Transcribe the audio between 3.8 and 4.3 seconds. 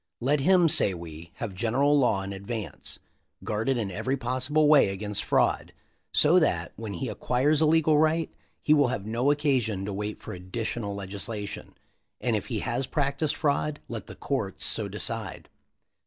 every